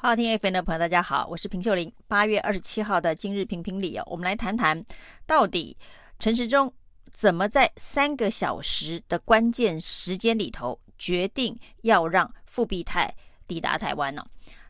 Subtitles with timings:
[0.00, 1.92] 好，听 FM 的朋友，大家好，我是平秀玲。
[2.06, 4.80] 八月二十七号的今日评评理哦，我们来谈谈
[5.26, 5.76] 到底
[6.20, 6.72] 陈时中
[7.12, 13.12] 怎么在三个小时的关键时间里头决定要让复必泰
[13.48, 14.24] 抵达台湾呢？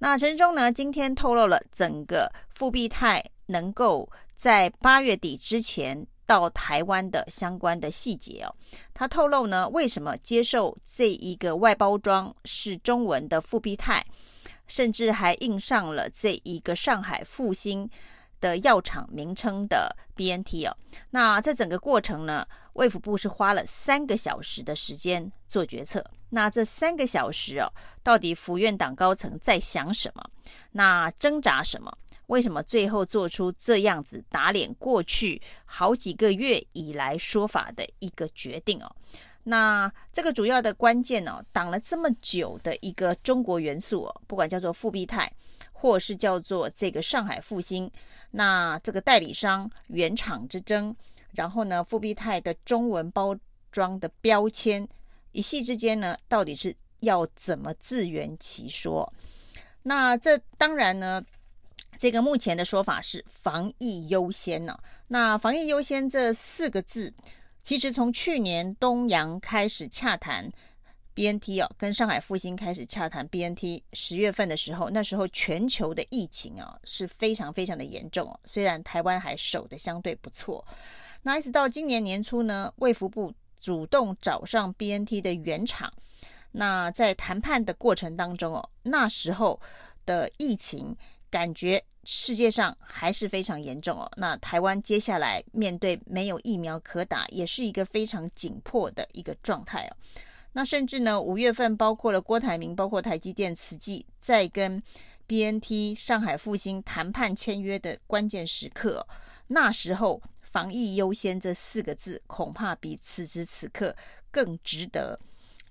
[0.00, 8.52] 那陈时中呢，今天透露了整个复必泰能够在八月底之前到台湾的相关的细节哦。
[8.92, 14.04] 他透露呢，为什么接受这一个外包装是中文的复必泰？
[14.72, 17.86] 甚至还印上了这一个上海复兴
[18.40, 20.74] 的药厂名称的 BNT 哦。
[21.10, 26.02] 那这整个过程呢，卫福部是花了三个小时的时间做决策。
[26.30, 27.70] 那这三个小时哦，
[28.02, 30.24] 到底府院党高层在想什么？
[30.70, 31.92] 那挣扎什么？
[32.28, 38.90] 为什么最后做出这样子打脸过去好几个月以来说法的一个决定哦？
[39.44, 45.32] 那这个主要的关键呢、哦，挡了这么久的一个中国元素哦，不管叫做复必泰，
[45.72, 47.90] 或是叫做这个上海复兴，
[48.30, 50.94] 那这个代理商原厂之争，
[51.32, 53.36] 然后呢，复必泰的中文包
[53.72, 54.88] 装的标签，
[55.32, 59.12] 一夕之间呢，到底是要怎么自圆其说？
[59.82, 61.20] 那这当然呢，
[61.98, 64.80] 这个目前的说法是防疫优先呢、哦。
[65.08, 67.12] 那防疫优先这四个字。
[67.62, 70.50] 其实从去年东阳开始洽谈
[71.14, 78.40] BNT 哦，跟上海复星开始洽谈 BNT，十月份的时候，那时候全球的疫情啊是非常非常的严重哦。
[78.44, 80.64] 虽然台湾还守得相对不错，
[81.22, 85.92] 那一直到今年年初呢，卫福部主动找上 BNT 的原厂，
[86.50, 89.60] 那在谈判的过程当中哦，那时候
[90.04, 90.96] 的疫情
[91.30, 91.84] 感觉。
[92.04, 94.10] 世界上还是非常严重哦。
[94.16, 99.96] 那台湾接下来面对没有疫苗可打，也是一个非常紧迫的一个状态哦。
[100.54, 104.82] 那甚至呢，五月份包括了郭台铭，包括台积电、慈济，在跟
[105.26, 109.06] BNT、上海复星谈判签约的关键时刻哦，
[109.46, 113.96] 那时候防疫优先这四个字，恐怕比此时此刻
[114.30, 115.18] 更值得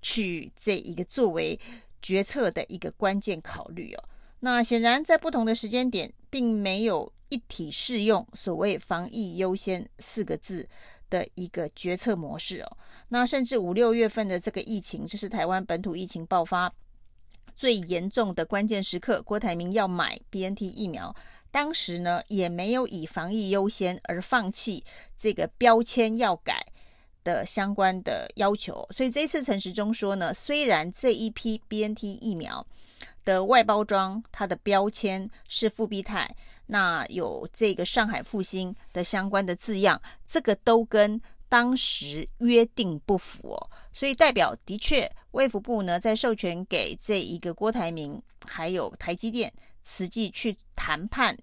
[0.00, 1.60] 去这一个作为
[2.00, 4.02] 决策的一个关键考虑哦。
[4.44, 10.68] 那显然，在不同的时间点，并没有一体适用所谓“防疫优先”四个字
[11.08, 12.76] 的一个决策模式哦。
[13.10, 16.72] 那甚至五六月份的这个疫情，这是台湾本土疫情爆发
[17.54, 19.22] 最严重的关键时刻。
[19.22, 21.14] 郭台铭要买 BNT 疫苗，
[21.52, 24.84] 当时呢也没有以防疫优先而放弃
[25.16, 26.66] 这个标签要改
[27.22, 28.84] 的相关的要求。
[28.90, 32.66] 所以这次陈时中说呢，虽然这一批 BNT 疫苗，
[33.24, 36.34] 的外包装，它的标签是富必泰，
[36.66, 49.52] 那有这个上海复星的相关的字样，这个都跟当时约定不符哦，所以代表的确卫福部呢在授权给这一个郭台铭还有台积电、
[49.82, 51.36] 慈济去谈判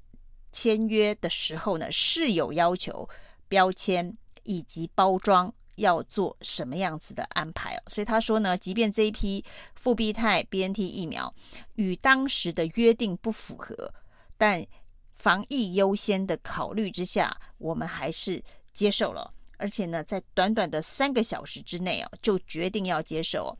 [0.52, 3.08] 签约的时候呢，是有要求
[3.48, 5.54] 标签以及包装。
[5.80, 7.82] 要做什么样子的安排哦？
[7.88, 9.44] 所以他说呢，即便这一批
[9.76, 11.34] 复必泰 BNT 疫苗
[11.76, 13.92] 与当时的约定不符合，
[14.38, 14.66] 但
[15.14, 18.42] 防疫优先的考虑之下，我们还是
[18.74, 19.34] 接受了。
[19.62, 23.54] 而且呢，在短短的三个小时之内哦，就决定要接受。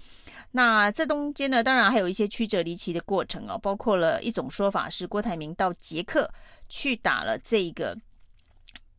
[0.52, 6.32] 那这中间呢，当然还有一些曲折离奇的过程哦，包括了一种说法是郭台铭到捷克
[6.70, 7.98] 去打了这个。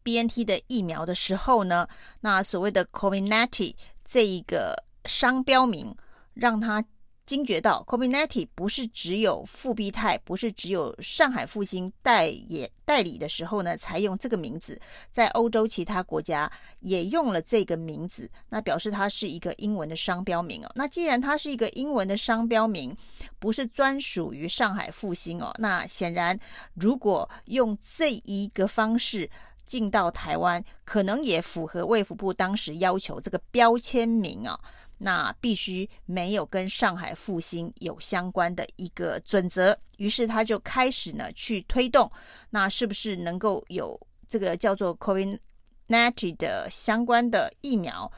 [0.03, 1.87] BNT 的疫苗的时候呢，
[2.21, 3.75] 那所谓的 COMIRNATY
[4.05, 4.75] 这一个
[5.05, 5.95] 商标名，
[6.35, 6.85] 让他
[7.27, 14.81] 惊觉到 COMIRNATY 不是只有复必泰，不是只有上海复星代也代理的时候呢，才用这个名字，
[15.11, 16.51] 在欧洲其他国家
[16.81, 20.73] 也用了这个名字，那表示它是一个英文的商标名哦。
[20.75, 22.93] 那既然它是一个英文的商标名，
[23.39, 26.37] 不是专属于上海复星哦，那显然
[26.75, 29.31] 如果用这一个方式。
[29.71, 34.59] 进到台湾，可能也符合卫福部当时要求这个标签名啊，
[34.99, 39.79] 那必须没有跟上海复兴有相关的一个准则。
[39.99, 42.11] 于是他就开始呢去推动，
[42.51, 43.97] 那是不是能够有
[44.29, 48.11] 这个叫做 COMIRNATY 的相关的疫苗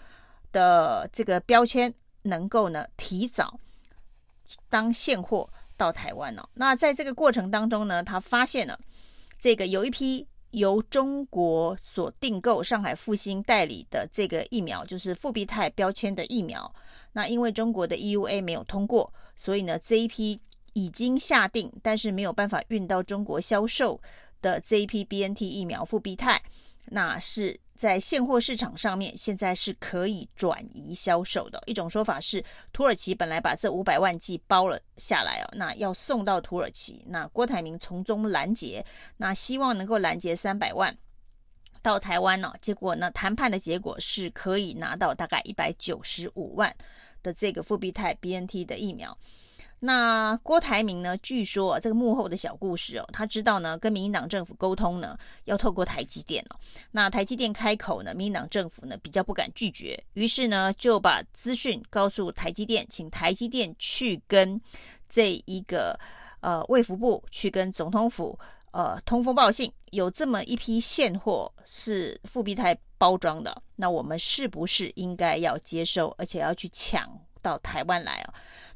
[0.52, 3.60] 的这个标签，能够呢提早
[4.70, 5.46] 当现货
[5.76, 6.48] 到台湾呢？
[6.55, 8.81] 那在这个过程当中呢，他发现了
[9.38, 10.26] 这个有一批。
[10.52, 16.72] 由中国所订购上海复星代理的这个疫苗，就是复必泰标签的疫苗。
[17.12, 20.40] 那因为中国的 EUA 没有通过，所以呢，这一批
[20.75, 24.00] 已经下定，但是没有办法运到中国销售
[24.40, 26.43] 的这一批 BNT 疫苗复必泰，
[26.93, 31.61] 那是在现货市场上面，现在是可以转移销售的。
[31.67, 38.85] 一种说法是，土耳其本来把这五百万剂包了下来哦，那要送到土耳其，那郭台铭从中拦截，
[39.17, 40.97] 那希望能够拦截三百万
[41.81, 42.53] 到台湾呢。
[42.61, 46.77] 结果呢，谈判的结果是可以拿到大概一百九十五万
[47.23, 49.17] 的这个复必泰 BNT 的疫苗。
[49.84, 51.17] 那郭台铭呢？
[51.19, 56.56] 据说啊，这个幕后的小故事哦，他知道呢，跟民进党政府沟通呢，要透过台积电哦。
[56.93, 64.61] 那台积电开口呢，民进党政府呢比较不敢拒绝，于是呢就把资讯告诉台积电，请台积电去跟
[65.08, 65.99] 这一个
[66.38, 68.38] 呃卫福部去跟总统府
[68.70, 77.11] 呃通风报信，有这么一批现货是复必泰包装的，那我们是不是应该要接收，而且要去抢
[77.43, 78.34] 到台湾来啊？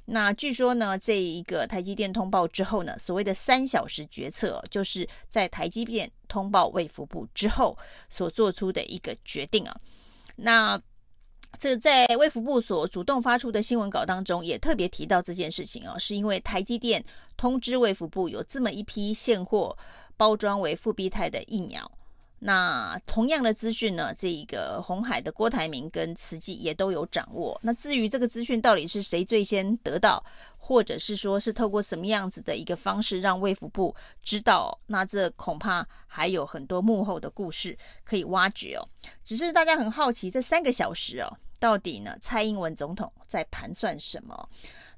[0.09, 7.77] 那据说呢，这一个台积电通报之后呢，所谓的三小时决策，就是在台积电通报卫福部之后
[8.09, 9.77] 所做出的一个决定啊。
[10.37, 10.81] 那
[11.59, 17.05] 这在卫福部所主动发出的新闻稿当中，也特别提到这件事情哦，是因为台积电
[17.37, 19.77] 通知卫福部有这么一批现货
[20.17, 21.91] 包装为复必泰的疫苗。
[22.47, 27.59] 那同样的资讯呢，这一个红海的郭台铭跟慈济也都有掌握。
[27.61, 30.25] 那至于这个资讯到底是谁最先得到，
[30.57, 38.89] 或者是说是透过什么样子的一个方式让卫福部知道，那这恐怕还有很多幕后的故事可以挖掘哦。
[39.25, 41.27] 只是大家很好奇，这三个小时哦，
[41.59, 44.49] 到底呢蔡英文总统在盘算什么？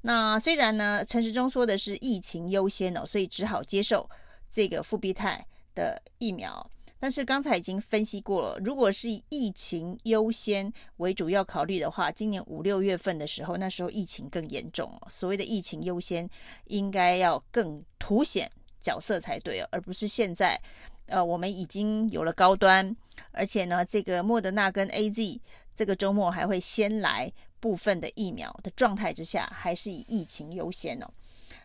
[0.02, 4.06] 那虽然呢陈时中说的是疫情优先哦，所以只好接受
[4.50, 6.70] 这个复必泰的疫苗。
[7.00, 14.92] 但是刚才已经分析过了，如果是以疫情优先为主要考虑的话，今年五六月份的时候，那时候疫情更严重。
[15.08, 16.28] 所谓的疫情优先，
[16.64, 18.50] 应该要更凸显
[18.80, 20.60] 角色才对哦，而不是现在。
[21.06, 22.94] 呃，我们已经有了高端，
[23.30, 25.40] 而且呢，这个莫德纳跟 AZ
[25.74, 31.08] 这个周末还会先来部分的疫苗的状态之下，还是以疫情优先哦。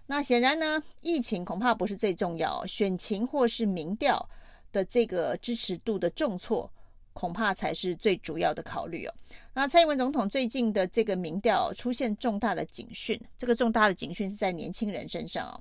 [0.06, 4.30] 那显然呢，疫情恐怕不是最重要，选情或是民调。
[4.74, 6.70] 的这个支持度的重挫，
[7.14, 9.14] 恐怕才是最主要的考虑哦。
[9.54, 15.58] 那蔡英文总统最近的这个民调出现重大的警讯，这个重大的警讯是在年轻人身上哦。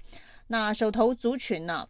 [0.48, 1.88] 那手头族群呢？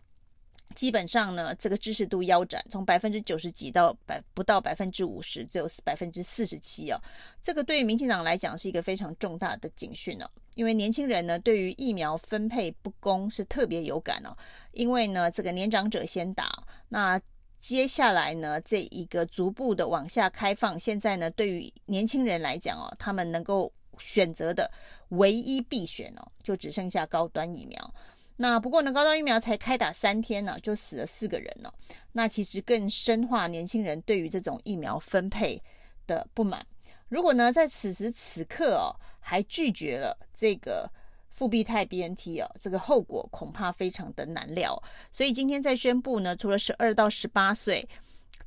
[0.72, 7.00] 基本上呢，这个支持度腰斩，从百分之九十几到百不到百分之五十，只有百分之四十七哦。
[7.40, 14.36] 这个对于民进党来讲是一个非常重大的警讯哦，因为年轻人呢对于疫苗分配不公是特别有感哦。
[14.72, 17.20] 因为呢，这个年长者先打，那
[17.58, 24.68] 接下来呢，这一个逐步的往下开放，现在呢，对于年轻人来讲哦，他们能够选择的
[25.10, 27.94] 唯一必选哦，就只剩下高端疫苗。
[28.36, 31.72] 那不过呢，高端疫苗才开打三天呢，就死了四个人了。
[32.12, 35.62] 那其实更深化年轻人对于这种疫苗分配
[36.06, 36.66] 的不满。
[37.08, 40.90] 如果呢，在此时此刻哦，还拒绝了这个
[41.30, 44.82] 复必泰 BNT 哦，这个后果恐怕非常的难料。
[45.12, 47.88] 所以今天在宣布呢，除了十二到十八岁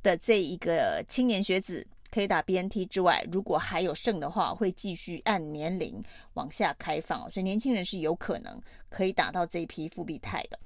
[0.02, 1.86] 的这一个青年学子。
[2.16, 6.02] 可以打 BNT 之外，如果还有剩的话，会继续按年龄
[6.32, 8.58] 往下开放，所以年轻人是有可能
[8.88, 10.58] 可以打到这一批复必泰的。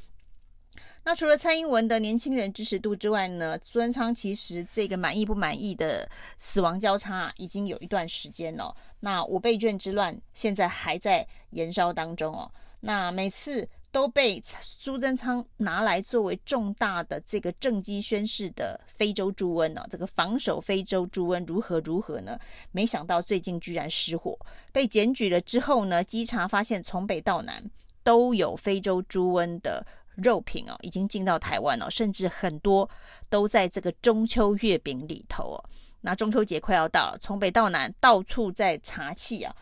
[1.02, 6.08] 那除了蔡英文的年轻人支持度之外呢，苏贞昌其实这个满意不满意的
[6.38, 8.72] 死亡交叉已经有一段时间了。
[9.00, 12.48] 那五倍券之乱现在还在燃烧当中哦。
[12.78, 13.68] 那每次。
[13.92, 22.38] 都被苏贞昌拿来作为重大的这个政绩宣示的非洲猪瘟呢、这个防守非洲猪瘟如何如何呢？
[22.70, 24.38] 没想到最近居然失火，
[24.72, 27.62] 被检举了之后呢，稽查发现从北到南
[28.04, 32.88] 都有非洲猪瘟的肉品哦、已经进到台湾了、甚至很多
[33.28, 35.64] 都在这个中秋月饼里头哦、
[36.00, 39.54] 那中秋节快要到了，从北到南到处在查缉啊。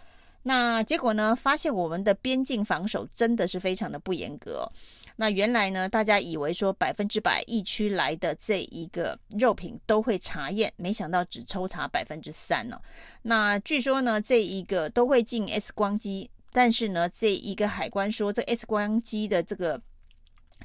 [0.49, 1.37] 那结果呢？
[1.37, 4.67] 发现我们的边境防守真的是非常的不严格。
[5.17, 12.81] 那原来呢，大家以为说百分之百疫区来的这一个肉品都会查验，没想到只抽查百分之三呢。
[13.21, 19.79] 那据说呢，这一个都会进 X 光机，但是呢，这一个海关说这 X 光机的这个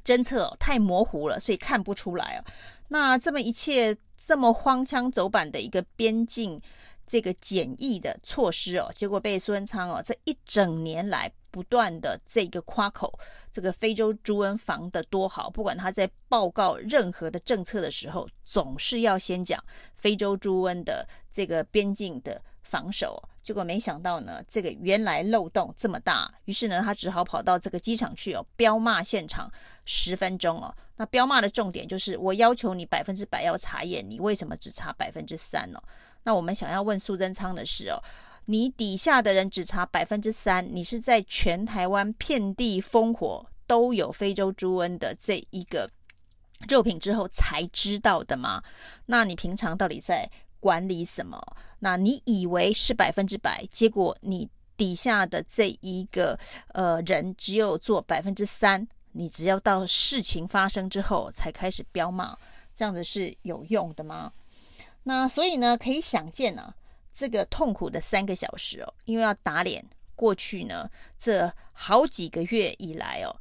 [0.06, 2.40] 侦测太模糊了，所以看不出来哦。
[2.88, 6.62] 那这么一切这么荒腔走板的一个边境。
[7.06, 13.18] 这个检疫的措施哦，结果被孙昌哦，这一整年来不断的这个夸口，
[13.52, 19.64] 这个非洲猪瘟防得多好，不管他在报告任何的政策的时候，总是要先讲
[19.96, 23.22] 非洲猪瘟的这个边境的防守。
[23.44, 29.52] 结果没想到呢，这个原来漏洞这么大，于是呢，他只好跑到这个机场去哦，飙骂现场
[29.86, 30.74] 十分钟哦。
[30.96, 35.82] 那飙骂的重点就是，我要求你百分之百要查验，你为什么只查百分之三呢？
[36.24, 38.02] 那我们想要问苏贞昌的是哦，
[38.46, 45.90] 你底下的人只查百分之三，你是在全台湾遍地烽火都有非洲猪瘟的这一个
[46.68, 48.64] 肉品之后才知道的吗？
[49.06, 51.38] 那你平常到底在管理什么？
[51.80, 56.40] 那你以为是百分之百，结果你底下的这一个
[56.70, 62.38] 呃人只有做百分之三，你只要到事情发生之后才开始飙骂，
[62.74, 64.32] 这样子是有用的吗？
[65.04, 66.76] 那所以呢，可以想见呢、啊，
[67.14, 73.36] 这个痛苦的三个小时哦，因为要打脸过去呢这好几个月以来哦，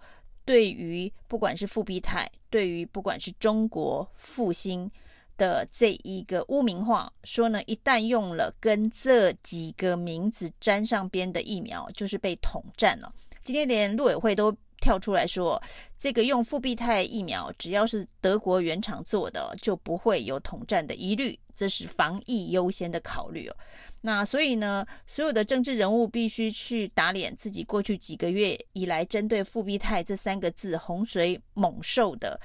[0.44, 4.90] 对于不管是复必泰，对于不管是中国复兴。
[5.38, 13.12] 的这一个污名化，说呢，一旦用了跟这几个名字沾上边的疫苗，就是被统战了。
[13.42, 15.62] 今天连陆委会都跳出来说，
[15.96, 23.56] 这个用复必泰疫苗，只要是德国原厂做的，就不会有统战的疑虑，这是防疫优先的考虑哦。
[24.00, 32.40] 那所以呢，所有的政治人物必须去打脸自己过去几个月以来针对复必泰这三个字洪水猛兽的。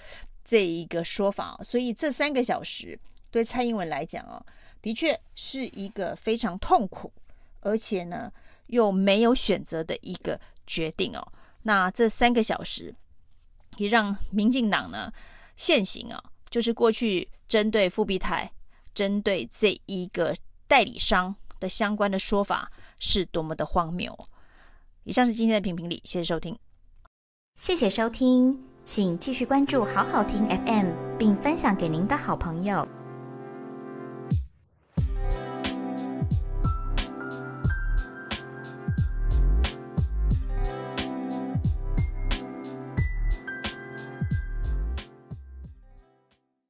[0.50, 2.98] 这一个说法，所以这三个小时
[3.30, 4.42] 对蔡英文来讲哦，
[4.82, 7.12] 的确是一个非常痛苦，
[7.60, 8.32] 而且呢
[8.68, 11.28] 又没有选择的一个决定哦。
[11.68, 12.96] 那这三个小时
[13.76, 15.12] 也让民进党呢
[15.58, 18.50] 现行啊，就是过去针对复必泰、
[18.94, 20.34] 针对这一个
[20.66, 24.18] 代理商的相关的说法是多么的荒谬。
[25.04, 26.58] 以上是今天的评评理，谢谢收听，
[27.58, 28.64] 谢谢收听。
[28.86, 32.88] 请继续关注好好听 FM，并分享给您的好朋友。